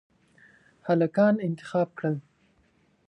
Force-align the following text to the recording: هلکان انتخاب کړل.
هلکان 0.87 1.35
انتخاب 1.47 1.87
کړل. 1.97 2.15